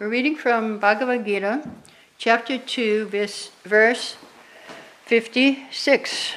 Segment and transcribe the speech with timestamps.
[0.00, 1.68] We're reading from Bhagavad Gita,
[2.18, 4.14] chapter 2, verse, verse
[5.06, 6.34] 56.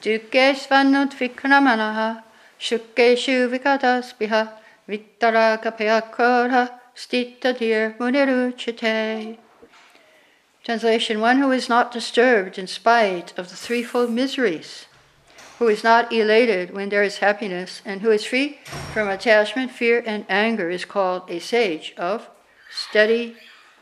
[0.00, 2.22] Dukke svannut vikramanaha,
[2.60, 4.48] shukkeshu vikadaspiha,
[4.88, 5.58] vittara.
[10.62, 14.86] Translation One who is not disturbed in spite of the threefold miseries
[15.58, 18.58] who is not elated when there is happiness, and who is free
[18.92, 22.28] from attachment, fear, and anger is called a sage of
[22.70, 23.36] steady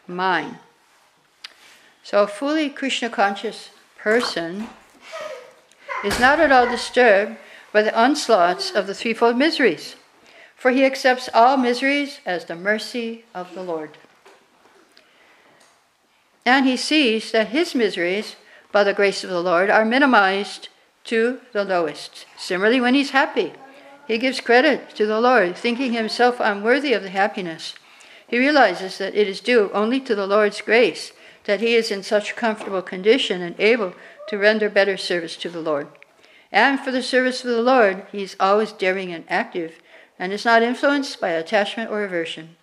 [0.06, 0.58] mind.
[2.02, 4.68] So, a fully Krishna conscious person
[6.04, 7.36] is not at all disturbed
[7.72, 9.96] by the onslaughts of the threefold miseries,
[10.56, 13.96] for he accepts all miseries as the mercy of the Lord.
[16.44, 18.36] And he sees that his miseries,
[18.72, 20.68] by the grace of the Lord, are minimized
[21.04, 22.26] to the lowest.
[22.36, 23.52] Similarly, when he's happy,
[24.06, 27.74] he gives credit to the Lord, thinking himself unworthy of the happiness.
[28.26, 31.12] He realizes that it is due only to the Lord's grace
[31.44, 33.94] that he is in such comfortable condition and able
[34.28, 35.88] to render better service to the Lord.
[36.50, 39.80] And for the service of the Lord, he is always daring and active
[40.18, 42.56] and is not influenced by attachment or aversion.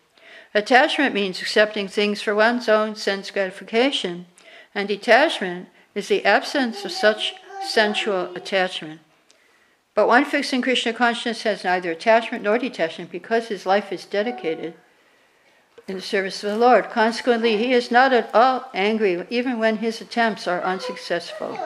[0.54, 4.26] Attachment means accepting things for one's own sense gratification,
[4.74, 9.02] and detachment is the absence of such sensual attachment.
[9.96, 14.06] But one fixed in Krishna consciousness has neither attachment nor detachment because his life is
[14.06, 14.74] dedicated
[15.88, 16.90] in the service of the Lord.
[16.90, 21.60] Consequently, he is not at all angry even when his attempts are unsuccessful.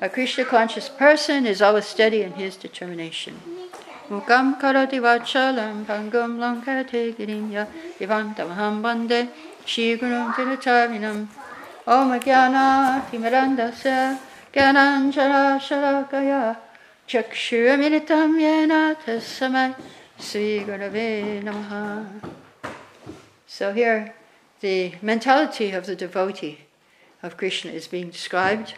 [0.00, 3.40] A Krishna conscious person is always steady in his determination.
[4.10, 7.66] Mukam karati vachalam bhangam lankate girinya
[7.98, 9.28] ivantamaham bande
[9.64, 11.26] shri gurum tirachavinam
[11.86, 14.18] om jnana timirandasya
[14.53, 16.41] ज्ञानाञ्जलाशलाकया
[17.09, 18.73] चक्षुरमिलितं येन
[19.05, 19.69] तस्मै
[20.19, 22.05] श्रीगुरवे namaha.
[23.47, 24.13] So here,
[24.61, 26.59] the mentality of the devotee
[27.23, 28.73] of Krishna is being described.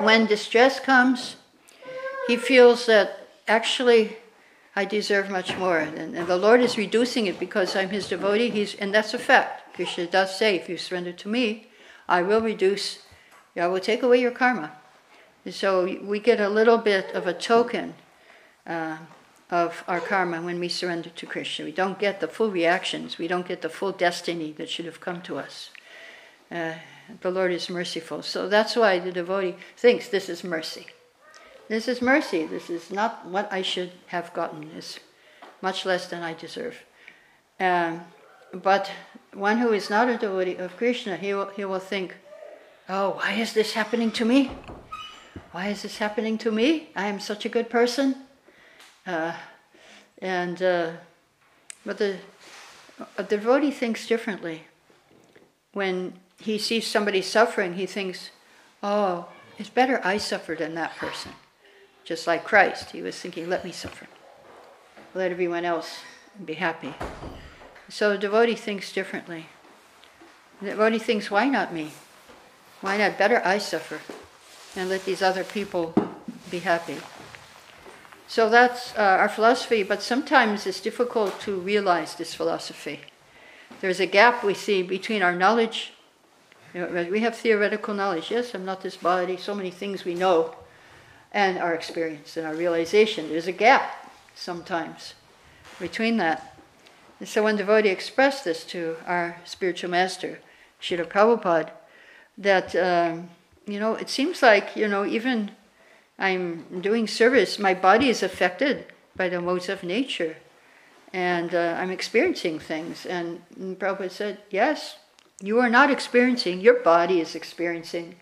[0.00, 1.36] When distress comes,
[2.28, 4.16] he feels that actually
[4.76, 5.78] I deserve much more.
[5.78, 8.50] And, and, the Lord is reducing it because I'm his devotee.
[8.50, 9.74] He's, and that's a fact.
[9.74, 11.66] Krishna does say, if you surrender to me,
[12.08, 13.00] I will reduce
[13.55, 14.71] I will take away your karma.
[15.49, 17.95] So we get a little bit of a token
[18.65, 18.97] uh,
[19.51, 21.65] of our karma when we surrender to Krishna.
[21.65, 25.01] We don't get the full reactions, we don't get the full destiny that should have
[25.01, 25.69] come to us.
[26.49, 26.75] Uh,
[27.21, 28.21] the Lord is merciful.
[28.21, 30.87] So that's why the devotee thinks this is mercy.
[31.67, 32.45] This is mercy.
[32.45, 34.71] This is not what I should have gotten.
[34.77, 34.99] It's
[35.61, 36.83] much less than I deserve.
[37.59, 38.01] Um,
[38.53, 38.91] but
[39.33, 42.15] one who is not a devotee of Krishna, he will, he will think,
[42.89, 44.51] Oh, why is this happening to me?
[45.51, 46.89] Why is this happening to me?
[46.97, 48.15] I am such a good person.
[49.07, 49.33] Uh,
[50.21, 50.91] and uh,
[51.85, 52.17] but the
[53.17, 54.63] a devotee thinks differently.
[55.71, 58.31] When he sees somebody suffering, he thinks,
[58.81, 61.31] "Oh, it's better I suffer than that person."
[62.03, 64.07] Just like Christ, he was thinking, "Let me suffer.
[65.13, 65.99] Let everyone else
[66.43, 66.95] be happy."
[67.87, 69.47] So the devotee thinks differently.
[70.61, 71.91] The devotee thinks, "Why not me?
[72.83, 73.17] Why not?
[73.17, 74.01] Better I suffer
[74.75, 75.93] and let these other people
[76.51, 76.97] be happy.
[78.27, 82.99] So that's uh, our philosophy, but sometimes it's difficult to realize this philosophy.
[83.79, 85.93] There's a gap we see between our knowledge.
[86.73, 88.29] You know, we have theoretical knowledge.
[88.29, 90.53] Yes, I'm not this body, so many things we know,
[91.31, 93.29] and our experience and our realization.
[93.29, 95.13] There's a gap sometimes
[95.79, 96.57] between that.
[97.21, 100.39] And so when devotee expressed this to our spiritual master,
[100.81, 101.69] Srila Prabhupada,
[102.37, 103.29] that um,
[103.65, 105.51] you know it seems like you know even
[106.17, 108.85] I'm doing service, my body is affected
[109.15, 110.37] by the modes of nature,
[111.11, 113.05] and uh, I'm experiencing things.
[113.05, 113.41] And
[113.79, 114.97] Prabhupada said, yes,
[115.41, 118.15] you are not experiencing; your body is experiencing.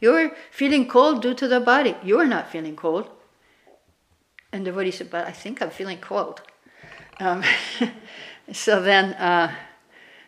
[0.00, 1.96] You're feeling cold due to the body.
[2.04, 3.08] You are not feeling cold.
[4.52, 6.42] And the devotee said, but I think I'm feeling cold.
[7.18, 7.42] Um,
[8.52, 9.54] so then uh,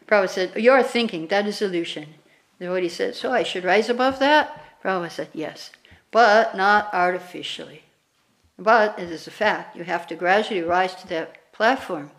[0.06, 2.14] Prabhupada said, you're thinking, that is illusion.
[2.58, 4.80] The devotee said, So I should rise above that?
[4.82, 5.70] Prabhupada said, Yes,
[6.10, 7.82] but not artificially.
[8.58, 12.10] But it is a fact, you have to gradually rise to that platform.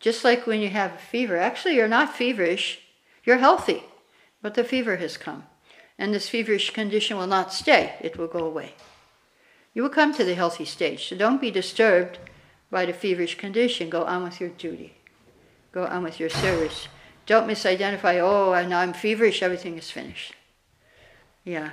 [0.00, 1.36] Just like when you have a fever.
[1.36, 2.80] Actually, you're not feverish,
[3.24, 3.84] you're healthy,
[4.42, 5.44] but the fever has come.
[5.96, 8.74] And this feverish condition will not stay, it will go away.
[9.72, 12.18] You will come to the healthy stage, so don't be disturbed
[12.70, 13.90] by the feverish condition.
[13.90, 14.94] Go on with your duty,
[15.72, 16.88] go on with your service.
[17.26, 20.34] Don't misidentify, oh, now I'm feverish, everything is finished.
[21.44, 21.70] Yeah.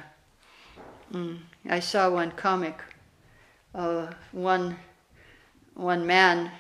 [1.11, 1.39] Mm.
[1.69, 2.79] I saw one comic,
[3.75, 4.77] uh, one,
[5.73, 6.51] one man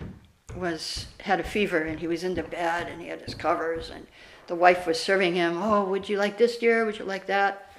[0.55, 3.89] was had a fever and he was in the bed and he had his covers
[3.89, 4.07] and
[4.47, 5.61] the wife was serving him.
[5.61, 6.85] Oh, would you like this, dear?
[6.85, 7.71] Would you like that?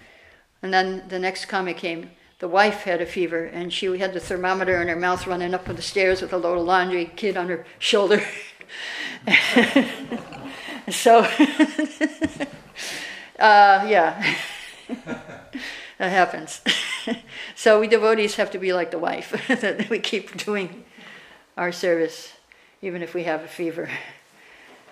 [0.63, 2.11] And then the next comic came.
[2.39, 5.67] The wife had a fever and she had the thermometer in her mouth running up
[5.67, 8.23] the stairs with a load of laundry, kid on her shoulder.
[10.91, 11.19] so,
[13.39, 14.37] uh, yeah,
[15.99, 16.61] that happens.
[17.55, 20.85] so we devotees have to be like the wife, that we keep doing
[21.57, 22.33] our service
[22.81, 23.89] even if we have a fever.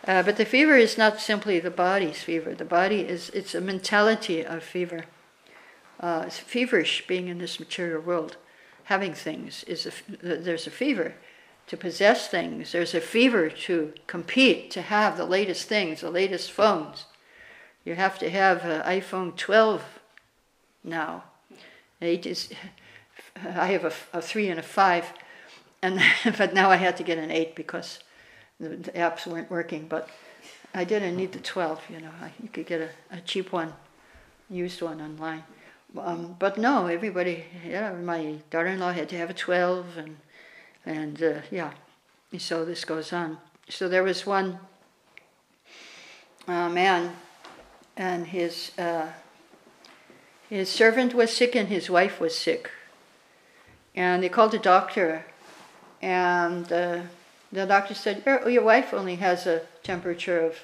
[0.06, 2.54] Uh, but the fever is not simply the body's fever.
[2.54, 5.04] The body is, it's a mentality of fever.
[5.98, 8.36] Uh, it's feverish being in this material world.
[8.84, 11.14] Having things is a, there's a fever
[11.70, 12.72] to possess things.
[12.72, 17.04] There's a fever to compete, to have the latest things, the latest phones.
[17.84, 19.80] You have to have an iPhone 12
[20.82, 21.22] now.
[22.00, 22.48] Is,
[23.36, 25.12] I have a, a three and a five,
[25.80, 26.02] and
[26.36, 28.00] but now I had to get an eight because
[28.58, 30.08] the, the apps weren't working, but
[30.74, 32.10] I didn't need the 12, you know.
[32.20, 33.74] I, you could get a, a cheap one,
[34.48, 35.44] used one online.
[35.96, 40.16] Um, but no, everybody, yeah, my daughter-in-law had to have a 12, and,
[40.84, 41.72] and uh, yeah,
[42.38, 43.38] so this goes on.
[43.68, 44.58] So there was one
[46.48, 47.16] uh, man,
[47.96, 49.08] and his, uh,
[50.48, 52.70] his servant was sick and his wife was sick.
[53.94, 55.24] And they called a doctor,
[56.00, 57.02] and uh,
[57.52, 60.56] the doctor said, your, your wife only has a temperature of,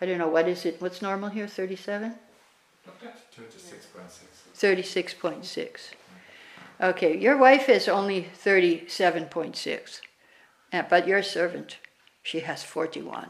[0.00, 0.80] I don't know, what is it?
[0.80, 1.46] What's normal here?
[1.46, 2.14] 37?
[4.56, 4.56] 36.6.
[4.56, 5.80] 36.6.
[6.80, 10.00] Okay, your wife is only 37.6,
[10.88, 11.76] but your servant,
[12.22, 13.28] she has 41.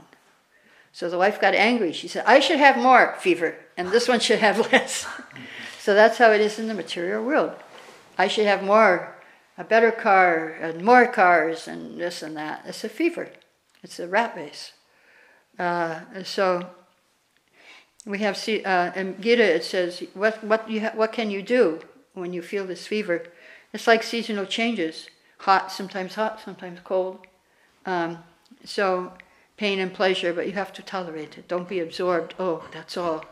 [0.93, 1.93] So the wife got angry.
[1.93, 5.07] She said, I should have more fever, and this one should have less.
[5.81, 7.53] so that's how it is in the material world.
[8.17, 9.17] I should have more
[9.59, 12.63] a better car and more cars and this and that.
[12.67, 13.31] It's a fever.
[13.83, 14.73] It's a rat race.
[15.59, 16.67] Uh, so
[18.07, 21.81] we have uh, in Gita it says what what you ha- what can you do
[22.15, 23.25] when you feel this fever?
[23.73, 25.09] It's like seasonal changes,
[25.39, 27.27] hot sometimes hot sometimes cold.
[27.87, 28.19] Um,
[28.65, 29.13] so
[29.57, 31.47] pain and pleasure, but you have to tolerate it.
[31.47, 32.35] Don't be absorbed.
[32.39, 33.25] Oh, that's all.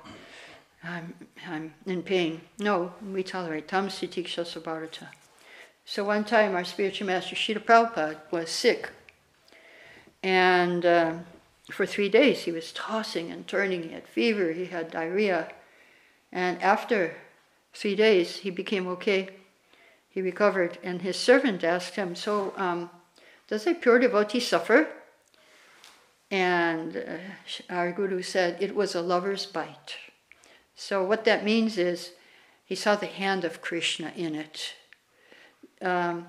[0.84, 1.14] I'm
[1.46, 2.42] I'm in pain.
[2.58, 3.66] No, we tolerate.
[3.66, 5.08] Tam sitiksha sabharata.
[5.84, 8.90] So one time our spiritual master Srila Prabhupada was sick.
[10.22, 11.14] And uh,
[11.70, 13.82] for three days he was tossing and turning.
[13.84, 15.48] He had fever, he had diarrhea.
[16.30, 17.16] And after
[17.72, 19.30] three days he became okay.
[20.18, 20.78] He recovered.
[20.82, 22.90] And his servant asked him, So, um,
[23.46, 24.88] does a pure devotee suffer?
[26.28, 29.94] And uh, our guru said, It was a lover's bite.
[30.74, 32.14] So, what that means is
[32.64, 34.74] he saw the hand of Krishna in it
[35.80, 36.26] um,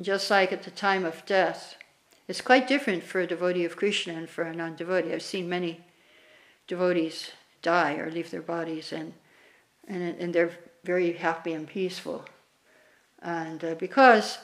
[0.00, 1.74] just like at the time of death.
[2.28, 5.12] It's quite different for a devotee of Krishna and for a non devotee.
[5.12, 5.80] I've seen many
[6.68, 7.32] devotees
[7.62, 9.12] die or leave their bodies, and,
[9.88, 12.24] and, and they're very happy and peaceful.
[13.22, 14.38] And uh, because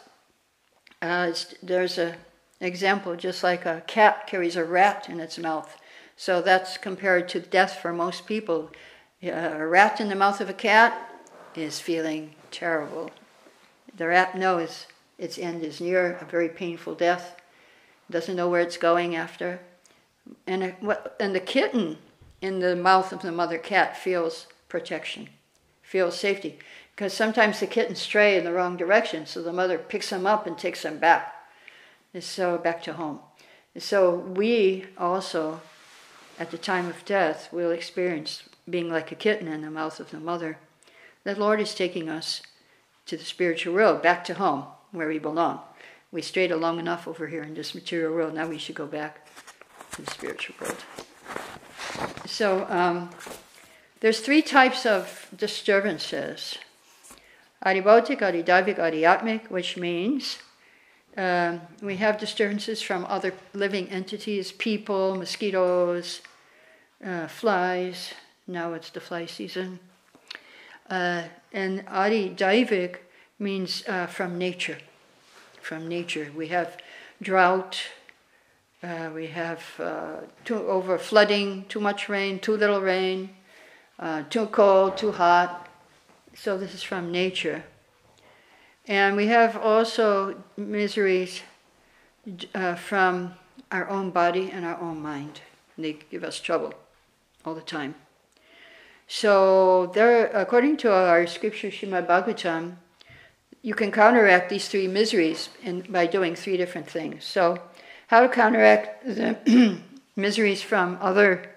[1.01, 1.33] uh,
[1.63, 2.17] there's an
[2.61, 5.79] example, just like a cat carries a rat in its mouth.
[6.17, 8.71] So that's compared to death for most people.
[9.23, 11.11] Uh, a rat in the mouth of a cat
[11.55, 13.11] is feeling terrible
[13.97, 14.87] the rat knows
[15.19, 17.41] its end is near, a very painful death,
[18.11, 19.61] doesn't know where it's going after.
[20.47, 21.99] And, it, what, and the kitten
[22.41, 25.29] in the mouth of the mother cat feels protection,
[25.83, 26.59] feels safety.
[26.95, 30.47] Because sometimes the kittens stray in the wrong direction, so the mother picks them up
[30.47, 31.35] and takes them back.
[32.13, 33.19] And so back to home.
[33.75, 35.61] And so we also,
[36.39, 40.11] at the time of death, will experience being like a kitten in the mouth of
[40.13, 40.59] the mother.
[41.25, 42.43] The Lord is taking us
[43.07, 45.61] to the spiritual world, back to home, where we belong.
[46.13, 49.27] We strayed long enough over here in this material world, now we should go back
[49.93, 50.85] to the spiritual world.
[52.27, 53.11] So, um,
[54.01, 56.59] there's three types of disturbances
[57.65, 60.39] Adibautic, Adidaivic, Adhyatmic, which means
[61.17, 66.21] um, we have disturbances from other living entities, people, mosquitoes,
[67.05, 68.13] uh, flies.
[68.47, 69.79] Now it's the fly season.
[70.91, 72.37] Uh, and Adi
[73.39, 74.79] means uh, from nature.
[75.63, 76.31] From nature.
[76.37, 76.77] We have
[77.23, 77.81] drought,
[78.83, 83.31] uh, we have uh, too, over flooding, too much rain, too little rain,
[83.99, 85.64] uh, too cold, too hot.
[86.35, 87.65] So this is from nature.
[88.87, 91.43] And we have also miseries
[92.55, 93.35] uh, from
[93.71, 95.41] our own body and our own mind.
[95.79, 96.75] They give us trouble
[97.45, 97.95] all the time.
[99.07, 102.77] So there, according to our scripture, Shrimad Bhagavatam,
[103.63, 107.25] you can counteract these three miseries in, by doing three different things.
[107.25, 107.59] So
[108.09, 109.81] how to counteract the
[110.17, 111.51] miseries from other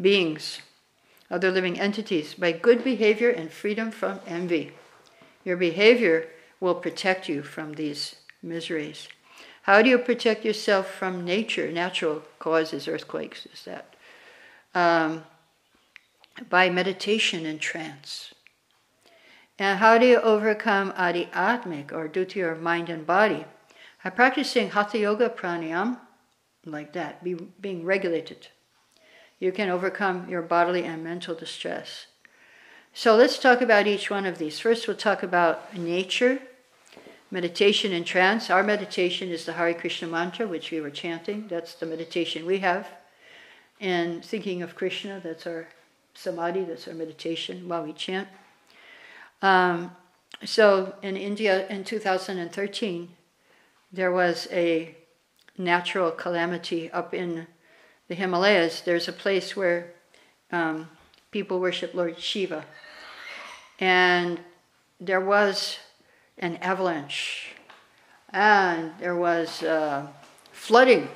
[0.00, 0.60] beings,
[1.30, 4.72] other living entities, by good behavior and freedom from envy.
[5.44, 6.28] Your behavior
[6.60, 9.08] will protect you from these miseries.
[9.62, 13.46] How do you protect yourself from nature, natural causes, earthquakes?
[13.46, 13.94] Is that
[14.74, 15.24] um,
[16.48, 18.32] by meditation and trance?
[19.58, 23.44] And how do you overcome adi atmic or due to your mind and body?
[24.04, 25.98] By practicing hatha yoga pranayam,
[26.64, 28.48] like that, be, being regulated.
[29.38, 32.06] You can overcome your bodily and mental distress.
[32.94, 34.58] So let's talk about each one of these.
[34.58, 36.40] First, we'll talk about nature,
[37.30, 38.48] meditation and trance.
[38.48, 41.48] Our meditation is the Hare Krishna mantra, which we were chanting.
[41.48, 42.88] That's the meditation we have.
[43.78, 45.68] And thinking of Krishna, that's our
[46.14, 48.28] samadhi, that's our meditation while we chant.
[49.42, 49.94] Um,
[50.44, 53.10] so in India in 2013,
[53.92, 54.94] there was a
[55.58, 57.46] natural calamity up in
[58.08, 58.80] the Himalayas.
[58.80, 59.92] There's a place where
[60.50, 60.88] um,
[61.30, 62.64] people worship Lord Shiva
[63.78, 64.40] and
[65.00, 65.78] there was
[66.38, 67.52] an avalanche,
[68.30, 70.06] and there was uh,
[70.52, 71.08] flooding.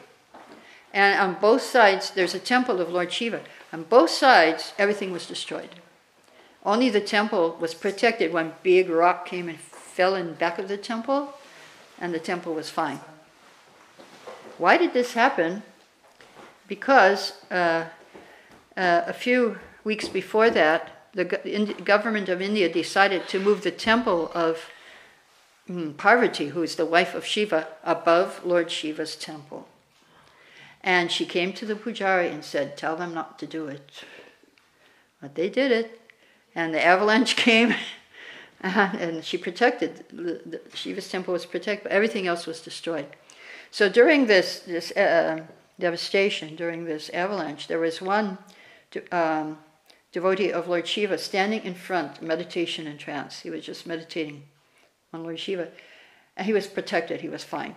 [0.92, 3.40] And on both sides, there's a temple of Lord Shiva.
[3.72, 5.70] On both sides, everything was destroyed.
[6.64, 8.32] Only the temple was protected.
[8.32, 11.34] One big rock came and fell in back of the temple,
[11.98, 13.00] and the temple was fine.
[14.58, 15.62] Why did this happen?
[16.70, 17.86] Because uh,
[18.76, 24.30] uh, a few weeks before that, the government of India decided to move the temple
[24.36, 24.70] of
[25.68, 29.66] mm, Parvati, who is the wife of Shiva, above Lord Shiva's temple.
[30.80, 33.90] And she came to the pujari and said, Tell them not to do it.
[35.20, 36.00] But they did it.
[36.54, 37.74] And the avalanche came,
[38.60, 40.04] and she protected.
[40.12, 43.08] The, Shiva's temple was protected, but everything else was destroyed.
[43.72, 45.46] So during this, this uh,
[45.80, 48.38] devastation, during this avalanche, there was one.
[49.10, 49.58] Um,
[50.12, 53.40] devotee of Lord Shiva standing in front, meditation and trance.
[53.40, 54.44] He was just meditating
[55.12, 55.68] on Lord Shiva.
[56.36, 57.74] And he was protected, he was fine.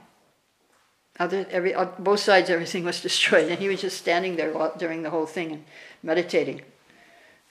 [1.20, 5.10] Other, every, both sides, everything was destroyed, and he was just standing there during the
[5.10, 5.66] whole thing and
[6.02, 6.62] meditating.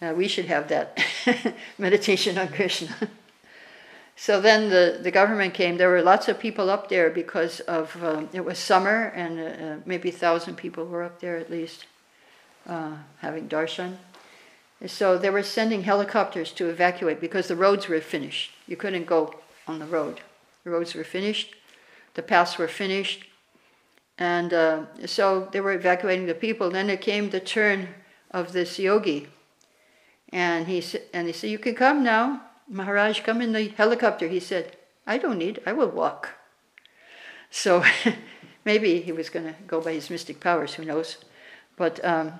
[0.00, 0.98] Uh, we should have that
[1.78, 2.94] meditation on Krishna.
[4.16, 5.78] so then the, the government came.
[5.78, 9.42] There were lots of people up there because of um, it was summer, and uh,
[9.42, 11.86] uh maybe a thousand people were up there at least
[12.68, 13.96] uh, having darshan.
[14.86, 18.52] So they were sending helicopters to evacuate because the roads were finished.
[18.66, 19.34] You couldn't go
[19.66, 20.20] on the road.
[20.64, 21.54] The roads were finished,
[22.14, 23.24] the paths were finished,
[24.18, 26.70] and uh, so they were evacuating the people.
[26.70, 27.88] Then it came the turn
[28.30, 29.28] of this yogi,
[30.28, 33.20] and he and they said, "You can come now, Maharaj.
[33.20, 34.76] Come in the helicopter." He said,
[35.06, 35.60] "I don't need.
[35.64, 36.30] I will walk."
[37.50, 37.84] So
[38.64, 40.74] maybe he was going to go by his mystic powers.
[40.74, 41.18] Who knows?
[41.76, 42.32] But um,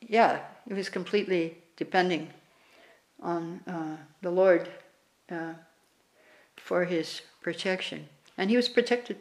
[0.00, 2.30] yeah, it was completely depending
[3.20, 4.68] on uh, the Lord
[5.30, 5.54] uh,
[6.56, 8.08] for his protection.
[8.38, 9.16] And he was protected.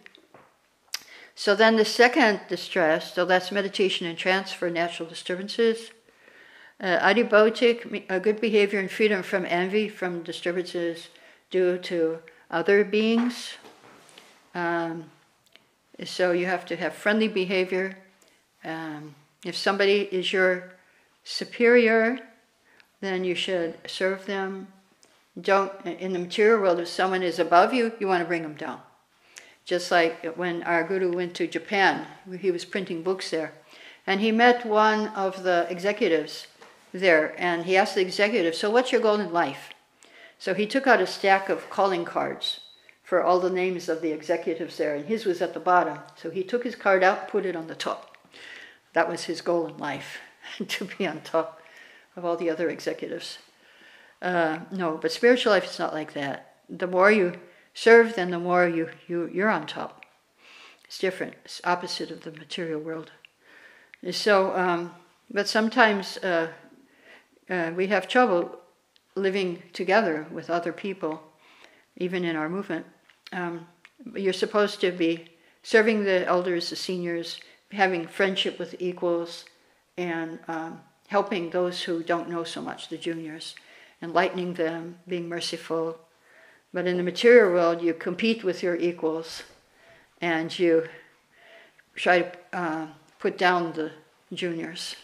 [1.35, 5.91] So then the second distress, so that's meditation and trance for natural disturbances.
[6.83, 11.07] Uh, adibautic, uh, good behavior and freedom from envy, from disturbances
[11.49, 12.19] due to
[12.51, 13.53] other beings.
[14.53, 15.05] Um,
[16.03, 17.97] so you have to have friendly behavior.
[18.65, 20.73] Um, if somebody is your
[21.23, 22.19] superior,
[22.99, 24.67] then you should serve them.
[25.39, 28.55] Don't, in the material world, if someone is above you, you want to bring them
[28.55, 28.81] down.
[29.63, 32.05] Just like when our guru went to Japan,
[32.41, 33.53] he was printing books there.
[34.05, 36.47] And he met one of the executives
[36.93, 39.69] there, and he asked the executive, So, what's your goal in life?
[40.37, 42.59] So, he took out a stack of calling cards
[43.03, 45.99] for all the names of the executives there, and his was at the bottom.
[46.15, 48.15] So, he took his card out, put it on the top.
[48.93, 50.19] That was his goal in life,
[50.67, 51.59] to be on top
[52.15, 53.39] of all the other executives.
[54.21, 56.55] Uh, no, but spiritual life is not like that.
[56.69, 57.33] The more you
[57.73, 60.05] serve, then the more you, you, you're on top.
[60.85, 61.33] It's different.
[61.43, 63.11] It's opposite of the material world.
[64.11, 64.93] So, um,
[65.31, 66.49] but sometimes uh,
[67.49, 68.59] uh, we have trouble
[69.15, 71.21] living together with other people,
[71.97, 72.85] even in our movement.
[73.31, 73.67] Um,
[74.15, 75.27] you're supposed to be
[75.61, 77.39] serving the elders, the seniors,
[77.71, 79.45] having friendship with equals,
[79.97, 83.55] and um, helping those who don't know so much, the juniors,
[84.01, 85.97] enlightening them, being merciful.
[86.73, 89.43] But in the material world, you compete with your equals
[90.21, 90.87] and you
[91.95, 92.87] try to uh,
[93.19, 93.91] put down the
[94.33, 94.95] juniors.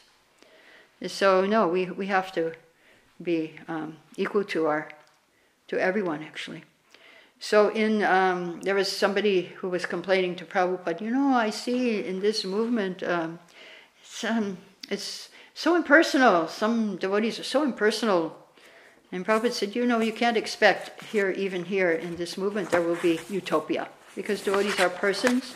[1.08, 2.54] So, no, we, we have to
[3.22, 4.90] be um, equal to our
[5.70, 6.64] to everyone actually.
[7.40, 12.04] So in um, there was somebody who was complaining to Prabhupada, you know, I see
[12.04, 13.40] in this movement, um,
[14.02, 14.58] it's, um,
[14.90, 16.48] it's so impersonal.
[16.48, 18.36] Some devotees are so impersonal.
[19.12, 22.82] And Prabhupada said, you know, you can't expect here, even here in this movement, there
[22.82, 25.56] will be utopia because devotees are persons.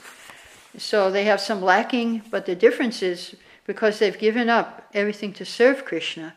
[0.77, 3.35] So they have some lacking, but the difference is
[3.65, 6.35] because they've given up everything to serve Krishna,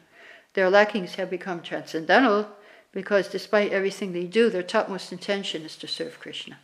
[0.55, 2.49] their lackings have become transcendental
[2.93, 6.57] because despite everything they do, their topmost intention is to serve Krishna.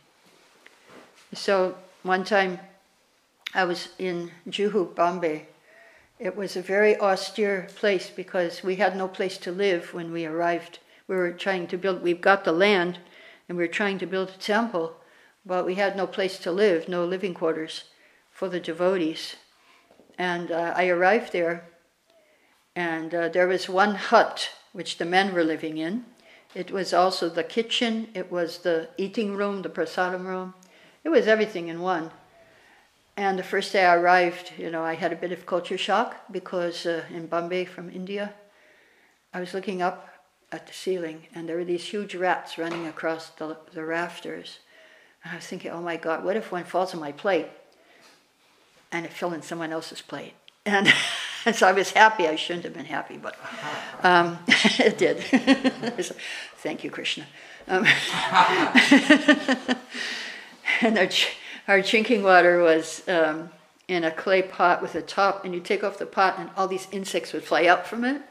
[1.33, 2.59] So one time
[3.53, 5.47] I was in Juhu, Bombay.
[6.19, 10.25] It was a very austere place because we had no place to live when we
[10.25, 10.79] arrived.
[11.07, 12.99] We were trying to build, we've got the land,
[13.47, 14.95] and we were trying to build a temple,
[15.45, 17.83] but we had no place to live, no living quarters
[18.31, 19.35] for the devotees.
[20.17, 21.65] And uh, I arrived there,
[22.75, 26.05] and uh, there was one hut which the men were living in.
[26.55, 30.53] It was also the kitchen, it was the eating room, the prasadam room.
[31.03, 32.11] It was everything in one.
[33.15, 36.15] And the first day I arrived, you know, I had a bit of culture shock
[36.31, 38.33] because uh, in Bombay from India,
[39.33, 40.09] I was looking up
[40.51, 44.59] at the ceiling and there were these huge rats running across the, the rafters.
[45.23, 47.47] And I was thinking, oh my God, what if one falls on my plate?
[48.93, 50.33] And it fell in someone else's plate.
[50.65, 50.87] And
[51.53, 52.27] so I was happy.
[52.27, 53.35] I shouldn't have been happy, but
[54.01, 55.19] um, it did.
[56.57, 57.25] Thank you, Krishna.
[57.67, 57.85] Um,
[60.81, 61.09] and our,
[61.67, 63.49] our drinking water was um,
[63.87, 66.67] in a clay pot with a top, and you take off the pot, and all
[66.67, 68.21] these insects would fly out from it,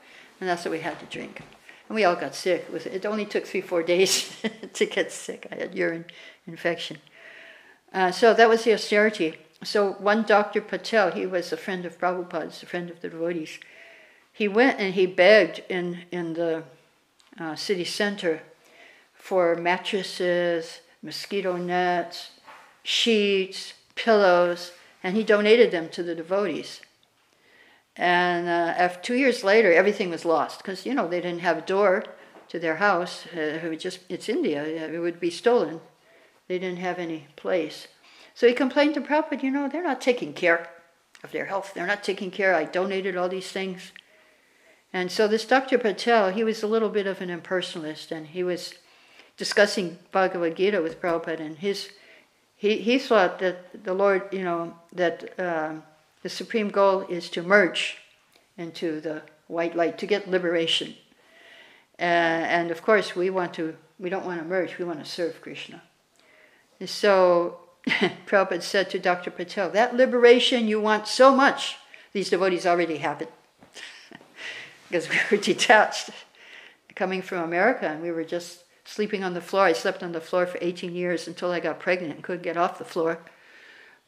[0.41, 1.43] and that's what we had to drink.
[1.89, 2.67] And we all got sick.
[2.69, 4.35] It, was, it only took three, four days
[4.73, 5.47] to get sick.
[5.51, 6.07] I had urine
[6.47, 6.99] infection.
[7.93, 9.37] Uh, so that was the austerity.
[9.65, 10.61] So one Dr.
[10.61, 13.59] Patel, he was a friend of Prabhupada's, a friend of the devotees.
[14.33, 16.65] He went and he begged in, in the
[17.39, 18.43] uh, city center
[19.15, 22.31] for mattresses, mosquito nets,
[22.83, 26.81] sheets, pillows, and he donated them to the devotees.
[27.97, 31.59] And uh, after two years later, everything was lost because you know they didn't have
[31.59, 32.05] a door
[32.49, 33.27] to their house.
[33.37, 35.81] Uh, it just it's India; it would be stolen.
[36.49, 37.89] They didn't have any place.
[38.35, 40.69] So he complained to Prabhupada, you know, they're not taking care
[41.23, 41.73] of their health.
[41.75, 42.55] They're not taking care.
[42.55, 43.93] I donated all these things.
[44.93, 45.79] And so this Dr.
[45.79, 48.75] Patel, he was a little bit of an impersonalist, and he was
[49.37, 51.91] discussing Bhagavad Gita with Prabhupada, and his
[52.63, 55.73] he, he thought that the Lord, you know, that uh,
[56.23, 57.99] the supreme goal is to merge
[58.57, 60.95] into the white light, to get liberation.
[61.99, 65.11] Uh, and of course, we want to, we don't want to merge, we want to
[65.11, 65.83] serve Krishna.
[66.79, 67.62] And so
[68.27, 69.31] Prabhupada said to Dr.
[69.31, 71.77] Patel, that liberation you want so much,
[72.13, 73.33] these devotees already have it.
[74.89, 76.11] because we were detached,
[76.95, 79.65] coming from America, and we were just sleeping on the floor.
[79.65, 82.57] I slept on the floor for 18 years until I got pregnant and couldn't get
[82.57, 83.19] off the floor.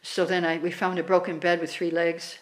[0.03, 2.39] So then I, we found a broken bed with three legs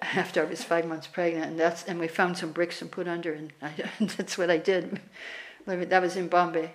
[0.00, 3.08] after I was five months pregnant, and that's and we found some bricks and put
[3.08, 3.72] under, and I,
[4.16, 5.00] that's what I did.
[5.66, 6.72] That was in Bombay,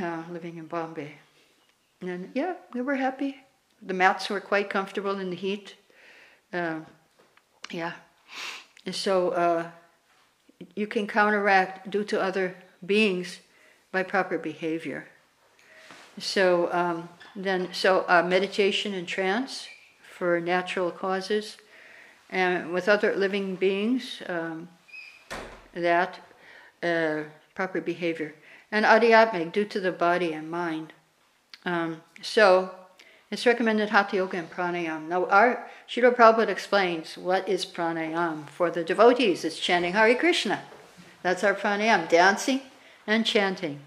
[0.00, 1.12] uh, living in Bombay.
[2.02, 3.36] And yeah, we were happy.
[3.80, 5.76] The mats were quite comfortable in the heat.
[6.52, 6.80] Uh,
[7.70, 7.92] yeah.
[8.84, 9.70] And so uh,
[10.74, 13.38] you can counteract due to other beings
[13.92, 15.08] by proper behavior.
[16.18, 19.68] So um, then, so uh, meditation and trance
[20.10, 21.56] for natural causes,
[22.28, 24.68] and with other living beings, um,
[25.74, 26.20] that
[26.82, 27.22] uh,
[27.54, 28.34] proper behavior,
[28.70, 30.92] and adhyatmic due to the body and mind.
[31.64, 32.70] Um, so
[33.30, 35.08] it's recommended Hatha Yoga and Pranayama.
[35.08, 38.48] Now, our Srila Prabhupada explains what is pranayama.
[38.48, 40.62] For the devotees, it's chanting Hare Krishna.
[41.22, 42.60] That's our pranayama, dancing
[43.06, 43.80] and chanting.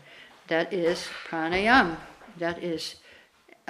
[0.47, 1.97] That is pranayama.
[2.37, 2.95] That is,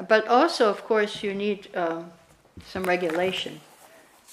[0.07, 2.11] but also, of course, you need um,
[2.65, 3.61] some regulation.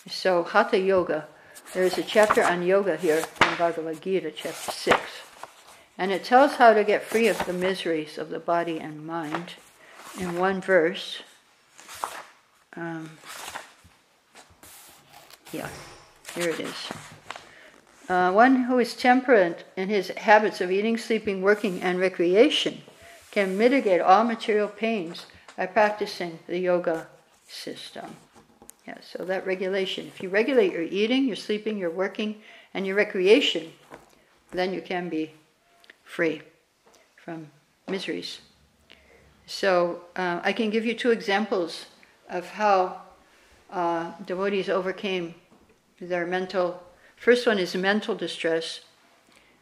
[0.08, 1.26] So, Hatha Yoga,
[1.74, 5.00] there's a chapter on yoga here in Bhagavad Gita, chapter 6.
[5.98, 9.54] And it tells how to get free of the miseries of the body and mind
[10.18, 11.22] in one verse.
[12.76, 13.10] Um,
[15.52, 15.68] yeah,
[16.34, 16.74] here it is.
[18.08, 22.82] Uh, one who is temperate in his habits of eating, sleeping, working, and recreation
[23.30, 25.26] can mitigate all material pains
[25.56, 27.06] by practicing the yoga
[27.46, 28.16] system.
[28.86, 30.06] Yeah, so that regulation.
[30.08, 32.42] If you regulate your eating, your sleeping, your working,
[32.74, 33.72] and your recreation,
[34.50, 35.30] then you can be
[36.04, 36.42] free
[37.16, 37.48] from
[37.88, 38.40] miseries.
[39.46, 41.86] So uh, I can give you two examples
[42.28, 43.02] of how
[43.70, 45.34] uh, devotees overcame
[46.00, 46.82] their mental.
[47.16, 48.80] First one is mental distress.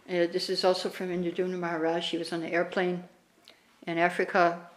[0.09, 2.11] Uh, this is also from Indradyumna Maharaj.
[2.11, 3.05] He was on an airplane
[3.87, 4.69] in Africa,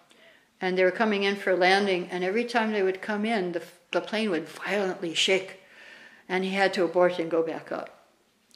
[0.61, 3.63] and they were coming in for landing, and every time they would come in, the,
[3.91, 5.59] the plane would violently shake,
[6.29, 8.07] and he had to abort and go back up.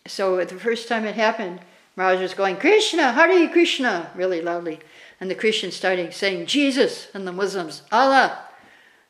[0.05, 1.59] So the first time it happened,
[1.97, 4.79] Maharaj was going, Krishna, Hare Krishna, really loudly.
[5.19, 8.37] And the Christians started saying, Jesus, and the Muslims, Allah.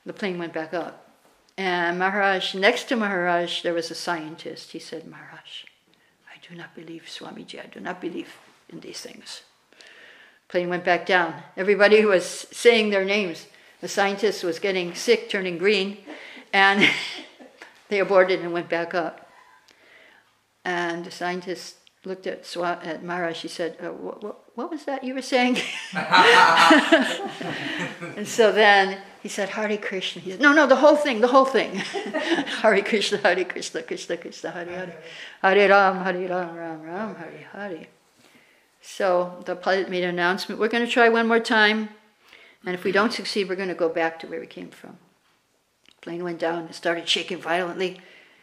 [0.06, 1.12] The plane went back up.
[1.58, 4.72] And Maharaj, next to Maharaj, there was a scientist.
[4.72, 5.66] He said, Maharaj,
[6.34, 8.34] I do not believe, Swamiji, I do not believe
[8.70, 9.42] in these things.
[10.48, 11.34] Plane went back down.
[11.58, 13.48] Everybody was saying their names.
[13.82, 15.98] The scientist was getting sick, turning green,
[16.54, 16.90] and
[17.90, 19.30] they aborted and went back up.
[20.64, 21.76] And the scientist
[22.08, 23.42] looked at, Swa- at Maharaj.
[23.42, 25.58] He said, uh, what, what, what was that you were saying?
[28.16, 30.22] and so then he said, "Hari Krishna.
[30.22, 31.76] He said, no, no, the whole thing, the whole thing.
[32.62, 34.94] Hari Krishna, Hari Krishna, Krishna Krishna, Hari Hari,
[35.42, 37.90] Hari Ram, Hare Ram, Ram Ram, Hari Hari."
[38.82, 41.90] So the pilot made an announcement, we're going to try one more time.
[42.66, 44.98] And if we don't succeed, we're going to go back to where we came from.
[46.02, 48.00] Plane went down and started shaking violently.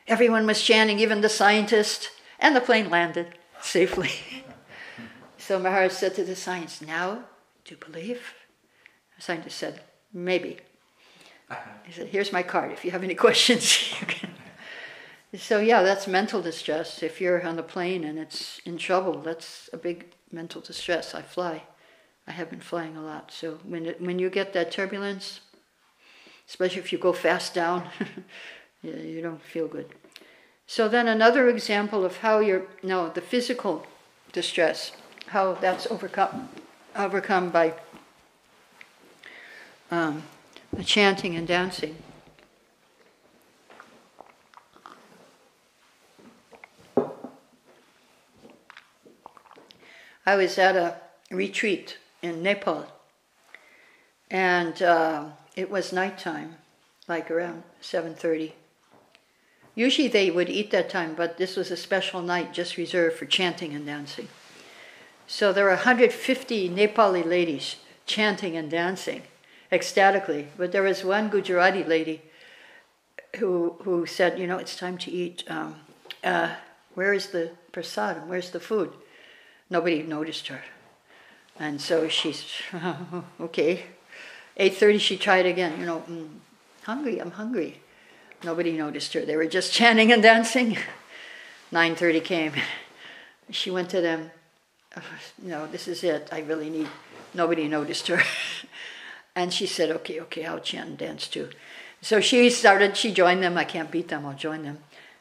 [0.06, 4.10] Everyone was chanting, even the scientist, and the plane landed safely.
[5.38, 7.24] so Maharaj said to the science, Now,
[7.64, 8.34] do you believe?
[9.16, 9.80] The scientist said,
[10.12, 10.58] Maybe.
[11.84, 12.72] He said, Here's my card.
[12.72, 14.30] If you have any questions, you can.
[15.36, 17.02] So, yeah, that's mental distress.
[17.02, 21.14] If you're on the plane and it's in trouble, that's a big mental distress.
[21.14, 21.64] I fly.
[22.26, 23.32] I have been flying a lot.
[23.32, 25.40] So, when, it, when you get that turbulence,
[26.48, 27.88] especially if you go fast down,
[28.82, 29.92] you don't feel good.
[30.66, 33.86] So then another example of how you're no the physical
[34.32, 34.92] distress,
[35.28, 36.48] how that's overcome
[36.96, 37.74] overcome by
[39.90, 40.22] um,
[40.72, 41.96] the chanting and dancing.
[50.26, 50.96] I was at a
[51.30, 52.86] retreat in Nepal,
[54.30, 56.56] and uh, it was nighttime,
[57.06, 58.54] like around seven thirty
[59.74, 63.26] Usually they would eat that time, but this was a special night just reserved for
[63.26, 64.28] chanting and dancing.
[65.26, 69.22] So there were 150 Nepali ladies chanting and dancing
[69.72, 70.48] ecstatically.
[70.56, 72.22] But there was one Gujarati lady
[73.36, 75.44] who, who said, You know, it's time to eat.
[75.48, 75.76] Um,
[76.22, 76.54] uh,
[76.94, 78.26] where is the prasadam?
[78.26, 78.92] Where's the food?
[79.68, 80.62] Nobody noticed her.
[81.58, 82.44] And so she's,
[83.40, 83.84] okay.
[84.58, 86.28] 8.30 she tried again, you know, mm,
[86.84, 87.80] hungry, I'm hungry.
[88.44, 89.24] Nobody noticed her.
[89.24, 90.76] They were just chanting and dancing.
[91.72, 92.52] 9:30 came.
[93.50, 94.30] She went to them.
[95.42, 96.28] No, this is it.
[96.30, 96.88] I really need.
[97.32, 98.22] Nobody noticed her.
[99.34, 101.48] and she said, "Okay, okay, I'll chant and dance too."
[102.02, 102.96] So she started.
[102.96, 103.56] She joined them.
[103.56, 104.26] I can't beat them.
[104.26, 104.78] I'll join them.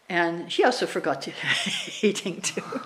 [0.10, 1.32] And she also forgot to
[2.02, 2.82] eating too.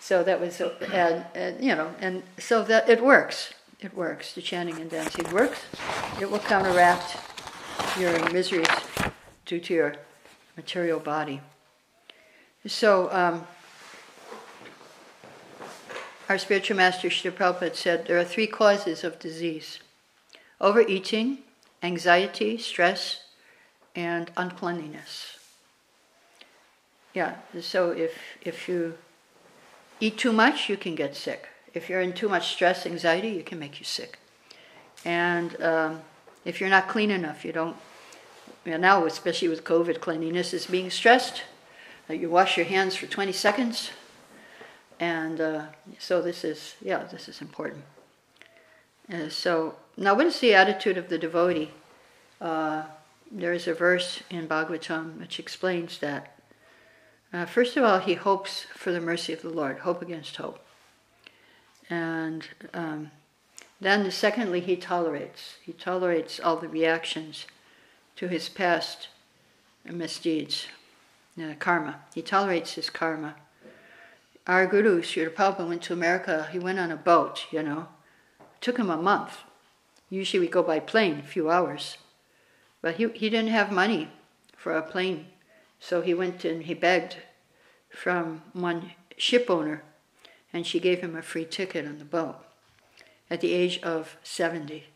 [0.00, 3.52] so that was, and, and you know, and so that it works.
[3.80, 4.32] It works.
[4.32, 5.60] The chanting and dancing works.
[6.18, 7.16] It will counteract
[7.98, 8.66] your miseries
[9.48, 9.96] due to your
[10.56, 11.40] material body.
[12.66, 13.46] So, um,
[16.28, 19.80] our spiritual master Srila Prabhupada said there are three causes of disease
[20.60, 21.38] overeating,
[21.82, 23.22] anxiety, stress,
[23.96, 25.38] and uncleanliness.
[27.14, 28.98] Yeah, so if, if you
[30.00, 31.48] eat too much, you can get sick.
[31.72, 34.18] If you're in too much stress, anxiety, you can make you sick.
[35.04, 36.00] And um,
[36.44, 37.76] if you're not clean enough, you don't
[38.76, 41.42] now, especially with COVID, cleanliness is being stressed.
[42.10, 43.90] Uh, you wash your hands for 20 seconds.
[45.00, 45.66] And uh,
[45.98, 47.84] so this is, yeah, this is important.
[49.12, 51.70] Uh, so now, what is the attitude of the devotee?
[52.40, 52.84] Uh,
[53.30, 56.38] there is a verse in Bhagavatam which explains that.
[57.32, 60.64] Uh, first of all, he hopes for the mercy of the Lord, hope against hope.
[61.90, 63.10] And um,
[63.80, 65.56] then, secondly, he tolerates.
[65.62, 67.46] He tolerates all the reactions
[68.18, 69.06] to his past
[69.84, 70.66] misdeeds,
[71.40, 72.00] uh, karma.
[72.12, 73.36] He tolerates his karma.
[74.44, 76.48] Our guru, Srila Prabhupada, went to America.
[76.50, 77.86] He went on a boat, you know.
[78.40, 79.38] It took him a month.
[80.10, 81.96] Usually we go by plane, a few hours.
[82.82, 84.08] But he, he didn't have money
[84.56, 85.26] for a plane.
[85.78, 87.18] So he went and he begged
[87.88, 89.84] from one ship owner,
[90.52, 92.38] and she gave him a free ticket on the boat
[93.30, 94.86] at the age of 70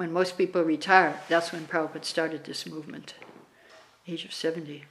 [0.00, 3.12] when most people retire, that's when Prabhupada started this movement,
[4.08, 4.84] age of 70.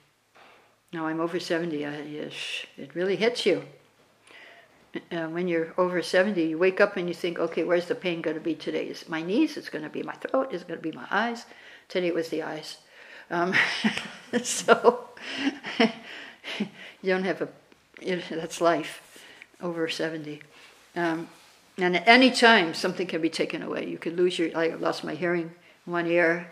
[0.93, 1.93] Now I'm over 70, I,
[2.77, 3.63] it really hits you.
[5.11, 8.21] Uh, when you're over 70, you wake up and you think, okay, where's the pain
[8.21, 8.85] going to be today?
[8.85, 9.57] Is my knees?
[9.57, 10.53] Is it going to be my throat?
[10.53, 11.47] Is it going to be my eyes?
[11.87, 12.77] Today it was the eyes.
[13.31, 13.55] Um,
[14.43, 15.09] so
[16.59, 16.67] you
[17.03, 17.49] don't have a,
[18.29, 19.01] that's life
[19.59, 20.39] over 70.
[20.95, 21.27] Um,
[21.79, 23.87] And at any time, something can be taken away.
[23.87, 25.51] You could lose your, I lost my hearing
[25.85, 26.51] in one ear.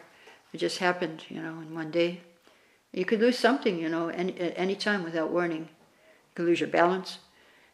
[0.54, 2.22] It just happened, you know, in one day.
[2.94, 5.62] You could lose something, you know, any, at any time without warning.
[5.62, 7.20] You could lose your balance.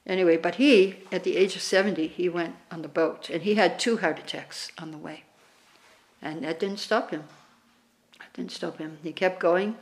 [0.06, 3.56] Anyway, but he, at the age of 70, he went on the boat and he
[3.56, 5.24] had two heart attacks on the way.
[6.22, 7.26] And that didn't stop him.
[8.20, 8.98] That didn't stop him.
[9.04, 9.76] He kept going.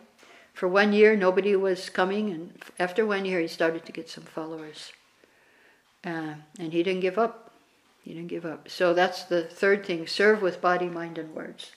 [0.54, 4.26] For one year, nobody was coming, and after one year, he started to get some
[4.26, 4.92] followers.
[6.04, 7.51] Uh, and he didn't give up.
[8.04, 8.70] He didn't give up.
[8.70, 11.72] So that's the third thing serve with body, mind, and words.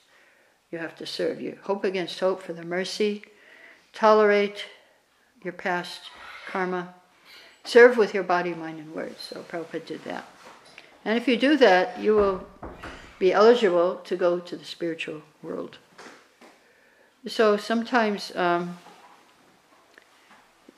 [0.71, 1.41] You have to serve.
[1.41, 3.25] You hope against hope for the mercy,
[3.93, 4.65] tolerate
[5.43, 6.11] your past
[6.49, 6.95] karma,
[7.63, 9.21] serve with your body, mind, and words.
[9.21, 10.25] So Prabhupada did that.
[11.05, 12.47] And if you do that, you will
[13.19, 15.79] be eligible to go to the spiritual world.
[17.27, 18.79] So sometimes um,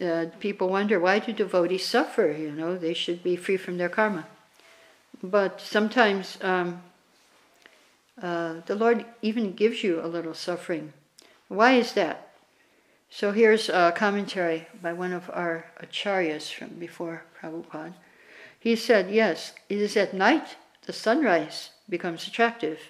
[0.01, 2.35] uh, people wonder why do devotees suffer?
[2.39, 4.27] You know, they should be free from their karma.
[5.23, 6.83] But sometimes um,
[8.21, 10.93] uh, the Lord even gives you a little suffering.
[11.49, 12.33] Why is that?
[13.11, 17.95] So here's a commentary by one of our acharyas from before Prabhupada.
[18.59, 22.81] He said, Yes, it is at night the sunrise becomes attractive.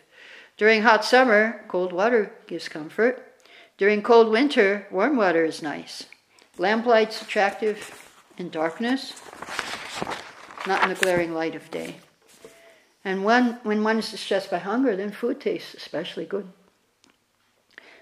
[0.57, 3.23] During hot summer, cold water gives comfort.
[3.77, 6.07] During cold winter, warm water is nice.
[6.57, 9.21] Lamplight's attractive in darkness,
[10.67, 11.97] not in the glaring light of day.
[13.07, 16.49] And when, when one is distressed by hunger, then food tastes especially good.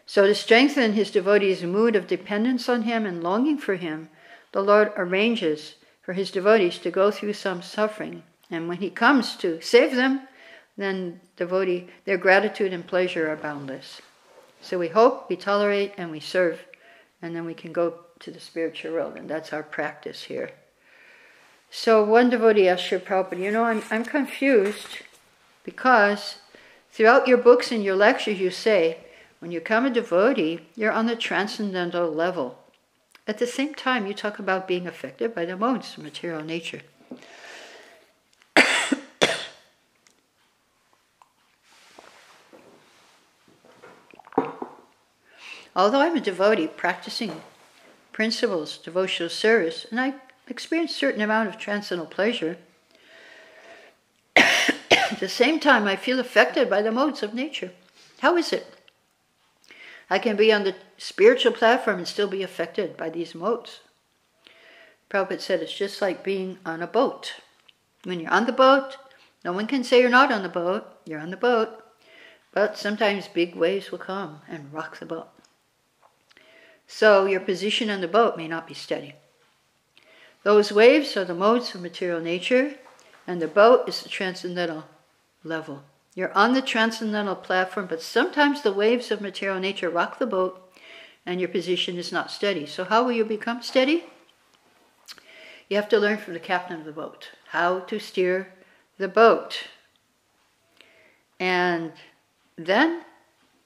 [0.07, 4.09] So, to strengthen his devotee's mood of dependence on him and longing for him,
[4.53, 8.23] the Lord arranges for his devotees to go through some suffering.
[8.51, 10.23] And when he comes to save them,
[10.79, 14.01] then devotee, their gratitude and pleasure are boundless.
[14.62, 16.64] So we hope, we tolerate, and we serve,
[17.21, 20.51] and then we can go to the spiritual world, and that's our practice here.
[21.77, 24.99] So one devotee asked Sri Prabhupada, you know, I'm, I'm confused
[25.65, 26.37] because
[26.93, 28.99] throughout your books and your lectures you say,
[29.41, 32.61] when you become a devotee, you're on the transcendental level.
[33.27, 36.83] At the same time, you talk about being affected by the modes of material nature.
[45.75, 47.43] Although I'm a devotee practicing
[48.13, 50.15] principles, devotional service, and I
[50.49, 52.59] experience a certain amount of transcendental pleasure,
[54.37, 57.73] at the same time I feel affected by the modes of nature.
[58.21, 58.67] How is it?
[60.11, 63.81] I can be on the spiritual platform and still be affected by these modes.
[65.11, 67.35] Prabhupada said it's just like being on a boat.
[68.05, 68.97] When you're on the boat,
[69.45, 71.83] no one can say you're not on the boat, you're on the boat.
[72.53, 75.29] But sometimes big waves will come and rock the boat.
[76.87, 79.15] So your position on the boat may not be steady.
[80.45, 82.75] Those waves are the modes of material nature,
[83.27, 84.85] and the boat is the transcendental
[85.43, 85.83] level.
[86.15, 90.61] You're on the transcendental platform, but sometimes the waves of material nature rock the boat
[91.27, 92.67] and your position is not steady.
[92.67, 94.05] So, how will you become steady?
[95.71, 98.53] You have to learn from the captain of the boat how to steer
[98.99, 99.65] the boat.
[101.41, 101.93] And
[102.57, 103.03] then,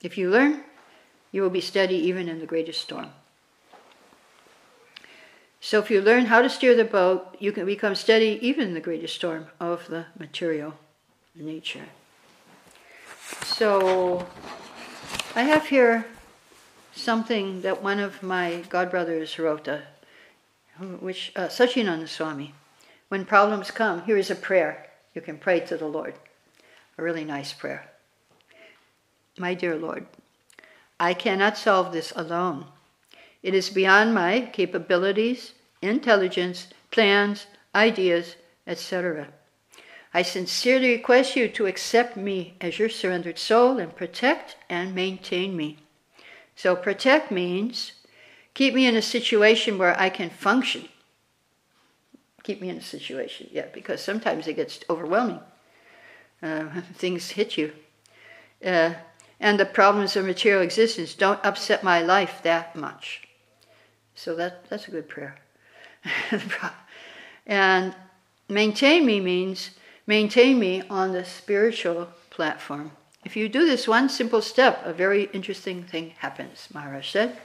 [0.00, 0.62] if you learn,
[1.32, 3.10] you will be steady even in the greatest storm.
[5.60, 8.74] So, if you learn how to steer the boat, you can become steady even in
[8.74, 10.74] the greatest storm of the material
[11.34, 11.86] nature.
[13.44, 14.26] So,
[15.34, 16.06] I have here
[16.92, 19.78] something that one of my godbrothers wrote, uh,
[21.00, 22.54] which uh, Sacinandana Swami.
[23.08, 26.14] When problems come, here is a prayer you can pray to the Lord.
[26.96, 27.90] A really nice prayer.
[29.38, 30.06] My dear Lord,
[31.00, 32.66] I cannot solve this alone.
[33.42, 39.28] It is beyond my capabilities, intelligence, plans, ideas, etc.
[40.12, 45.56] I sincerely request you to accept me as your surrendered soul and protect and maintain
[45.56, 45.78] me.
[46.56, 47.92] So, protect means
[48.54, 50.88] keep me in a situation where I can function.
[52.42, 55.40] Keep me in a situation, yeah, because sometimes it gets overwhelming.
[56.42, 57.72] Uh, things hit you.
[58.64, 58.94] Uh,
[59.38, 63.27] and the problems of material existence don't upset my life that much.
[64.18, 65.38] So that, that's a good prayer.
[67.46, 67.94] and
[68.48, 69.70] maintain me means
[70.08, 72.90] maintain me on the spiritual platform.
[73.24, 77.38] If you do this one simple step, a very interesting thing happens, Maharaj said.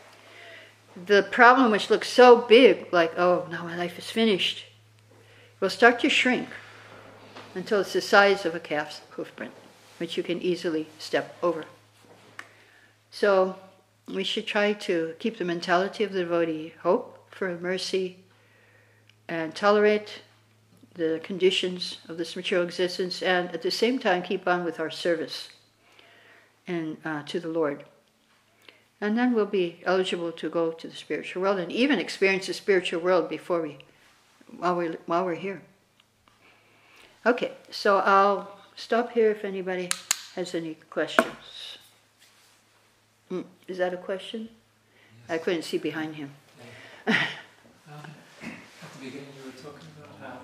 [1.05, 4.65] The problem which looks so big, like, oh, now my life is finished,
[5.59, 6.49] will start to shrink
[7.53, 9.51] until it's the size of a calf's hoofprint,
[9.99, 11.65] which you can easily step over.
[13.12, 13.57] So
[14.07, 18.17] we should try to keep the mentality of the devotee, hope for mercy,
[19.27, 20.21] and tolerate
[20.95, 24.91] the conditions of this material existence and at the same time keep on with our
[24.91, 25.49] service
[26.67, 27.83] and uh, to the Lord.
[29.01, 32.53] And then we'll be eligible to go to the spiritual world and even experience the
[32.53, 33.79] spiritual world before we
[34.57, 35.61] while we while we're here.
[37.25, 39.89] Okay, so I'll stop here if anybody
[40.35, 41.62] has any questions.
[43.34, 44.48] Mm, is that a question?
[45.28, 46.30] I couldn't see behind him.
[47.08, 50.39] um, at the beginning, you were talking about how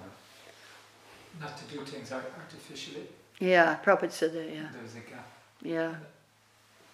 [1.40, 3.04] not to do things artificially.
[3.40, 4.70] Yeah, Prabhupada said that, yeah.
[4.74, 5.28] There's a gap.
[5.62, 5.96] Yeah.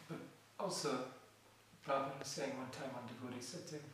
[0.09, 0.17] But
[0.59, 0.89] also,
[1.87, 3.85] Prabhupada was saying one time on devotee sitting,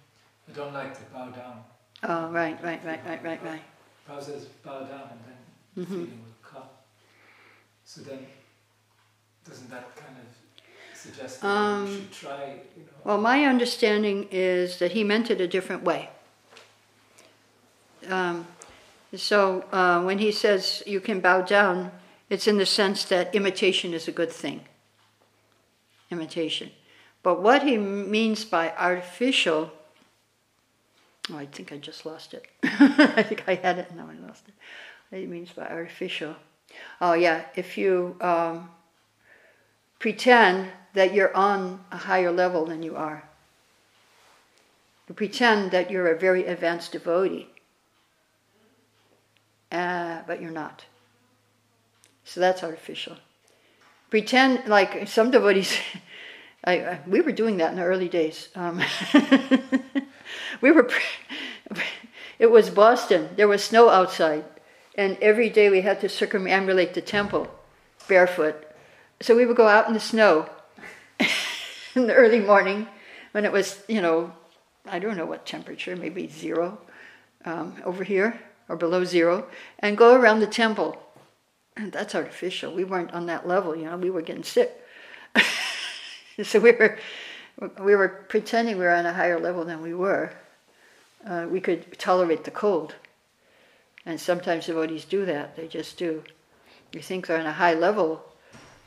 [0.49, 1.63] I don't like to bow down.
[2.03, 3.61] Oh, right, right, right, right, right, right.
[4.09, 5.93] Prabhupada says bow down and then mm-hmm.
[5.93, 6.69] feeling will come.
[7.85, 8.25] So then,
[9.47, 10.40] doesn't that kind of
[11.01, 12.45] suggest that um, you should try,
[12.77, 12.91] you know?
[13.03, 16.09] Well, my understanding is that he meant it a different way.
[18.07, 18.47] Um,
[19.15, 21.91] so uh, when he says you can bow down,
[22.29, 24.61] it's in the sense that imitation is a good thing.
[26.11, 26.71] Imitation.
[27.23, 29.71] But what he means by artificial,
[31.29, 32.47] oh, I think I just lost it.
[32.63, 34.53] I think I had it, now I lost it.
[35.09, 36.35] What he means by artificial.
[36.99, 38.69] Oh, yeah, if you um,
[40.01, 43.23] pretend that you're on a higher level than you are,
[45.07, 47.47] you pretend that you're a very advanced devotee
[49.71, 50.85] uh, but you're not.
[52.25, 53.17] So that's artificial.
[54.09, 55.77] Pretend like some devotees.
[56.63, 58.49] I, I, we were doing that in the early days.
[58.55, 58.81] Um,
[60.61, 60.89] we were.
[62.39, 63.29] it was Boston.
[63.35, 64.43] There was snow outside,
[64.95, 67.47] and every day we had to circumambulate the temple
[68.07, 68.67] barefoot.
[69.21, 70.49] So we would go out in the snow
[71.95, 72.87] in the early morning
[73.33, 74.33] when it was, you know,
[74.85, 76.79] I don't know what temperature, maybe zero
[77.45, 80.99] um, over here or below zero and go around the temple.
[81.77, 82.73] And that's artificial.
[82.73, 84.71] We weren't on that level, you know, we were getting sick.
[86.43, 86.97] so we were,
[87.79, 90.31] we were pretending we were on a higher level than we were.
[91.25, 92.95] Uh, we could tolerate the cold.
[94.03, 96.23] And sometimes devotees do that, they just do.
[96.91, 98.25] You think they're on a high level,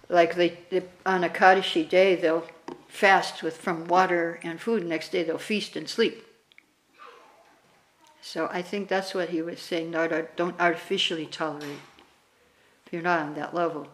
[0.09, 2.47] like they, they on a Ekadashi day, they'll
[2.89, 6.25] fast with from water and food, next day they'll feast and sleep.
[8.21, 9.91] So I think that's what he was saying.
[9.91, 11.79] Not, Don't artificially tolerate
[12.87, 13.87] if you're not on that level.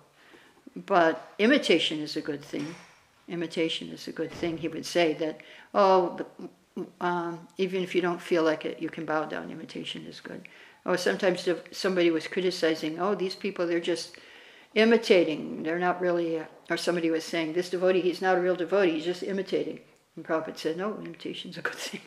[0.77, 2.75] But imitation is a good thing.
[3.29, 4.59] Imitation is a good thing.
[4.59, 5.41] He would say that,
[5.75, 6.21] oh,
[7.01, 9.51] um, even if you don't feel like it, you can bow down.
[9.51, 10.47] Imitation is good.
[10.85, 14.17] Or sometimes somebody was criticizing, oh, these people, they're just
[14.75, 15.63] imitating.
[15.63, 18.93] They're not really, uh, or somebody was saying, this devotee, he's not a real devotee,
[18.93, 19.81] he's just imitating.
[20.17, 22.01] And Prabhupada said, no, imitation's a good thing.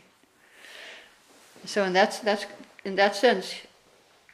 [1.66, 2.46] So in that, that's,
[2.84, 3.54] in that sense,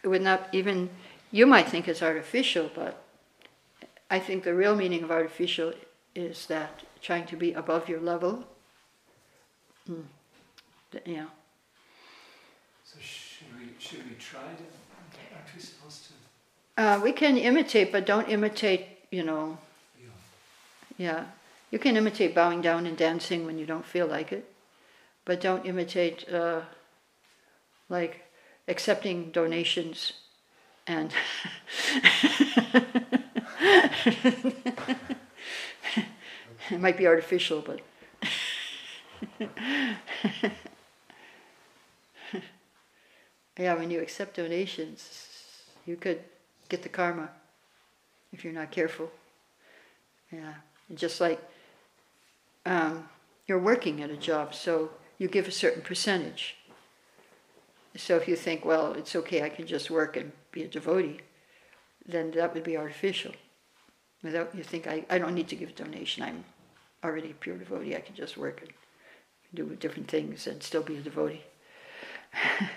[0.04, 0.90] it would not even,
[1.32, 3.04] you might think it's artificial, but
[4.10, 5.74] I think the real meaning of artificial
[6.16, 8.46] is that trying to be above your level.
[9.90, 10.04] Mm.
[11.06, 11.26] Yeah.
[12.84, 14.64] So should we, should we try to,
[15.36, 16.14] aren't we supposed to?
[16.80, 19.58] Uh, we can imitate, but don't imitate, you know.
[20.98, 21.26] Yeah.
[21.72, 24.50] You can imitate bowing down and dancing when you don't feel like it,
[25.26, 26.62] but don't imitate uh,
[27.90, 28.22] like
[28.70, 30.14] accepting donations
[30.88, 31.12] and
[36.72, 37.82] it might be artificial, but
[43.60, 45.28] yeah, when you accept donations,
[45.86, 46.24] you could
[46.70, 47.30] get the karma
[48.32, 49.12] if you're not careful.
[50.32, 50.54] Yeah,
[50.94, 51.42] just like
[52.66, 53.10] um,
[53.48, 56.56] you're working at a job, so you give a certain percentage.
[57.96, 61.22] So if you think, well, it's okay, I can just work and be a devotee,
[62.06, 63.34] then that would be artificial.
[64.22, 66.46] Without you think, I, I don't need to give a donation, I'm
[67.04, 68.72] already a pure devotee, I can just work and
[69.54, 71.42] do different things and still be a devotee.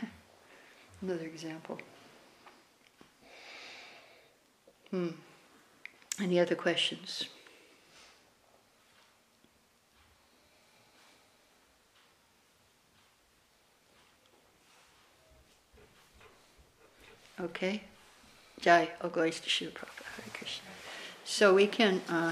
[1.03, 1.79] Another example.
[4.93, 5.09] Hmm.
[6.21, 7.25] Any other questions?
[17.41, 17.83] Okay?
[18.61, 20.05] Jai, go to Shri Prabhupada.
[20.17, 20.69] Hare Krishna.
[21.25, 22.03] So we can.
[22.07, 22.13] Uh,